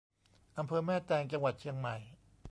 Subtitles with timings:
[0.57, 1.95] อำเภอแม่แตง จังหวัดเชียงใหม่